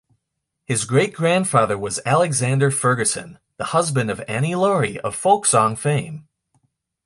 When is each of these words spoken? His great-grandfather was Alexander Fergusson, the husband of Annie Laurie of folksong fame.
His 0.65 0.85
great-grandfather 0.85 1.77
was 1.77 1.99
Alexander 2.07 2.71
Fergusson, 2.71 3.37
the 3.57 3.65
husband 3.65 4.09
of 4.09 4.19
Annie 4.27 4.55
Laurie 4.55 4.99
of 5.01 5.15
folksong 5.15 5.77
fame. 5.77 6.27